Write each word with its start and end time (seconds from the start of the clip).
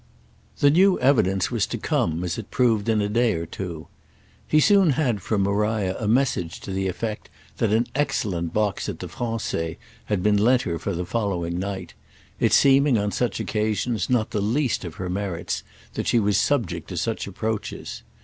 The 0.61 0.71
new 0.71 0.99
evidence 0.99 1.51
was 1.51 1.67
to 1.67 1.77
come, 1.77 2.23
as 2.23 2.39
it 2.39 2.49
proved, 2.49 2.89
in 2.89 3.03
a 3.03 3.07
day 3.07 3.35
or 3.35 3.45
two. 3.45 3.85
He 4.47 4.59
soon 4.59 4.93
had 4.97 5.21
from 5.21 5.43
Maria 5.43 5.95
a 5.99 6.07
message 6.07 6.59
to 6.61 6.71
the 6.71 6.87
effect 6.87 7.29
that 7.57 7.71
an 7.71 7.85
excellent 7.93 8.51
box 8.51 8.89
at 8.89 8.97
the 8.97 9.05
Français 9.05 9.77
had 10.05 10.23
been 10.23 10.37
lent 10.39 10.63
her 10.63 10.79
for 10.79 10.95
the 10.95 11.05
following 11.05 11.59
night; 11.59 11.93
it 12.39 12.51
seeming 12.51 12.97
on 12.97 13.11
such 13.11 13.39
occasions 13.39 14.09
not 14.09 14.31
the 14.31 14.41
least 14.41 14.83
of 14.83 14.95
her 14.95 15.07
merits 15.07 15.61
that 15.93 16.07
she 16.07 16.17
was 16.17 16.35
subject 16.39 16.89
to 16.89 16.97
such 16.97 17.27
approaches. 17.27 18.01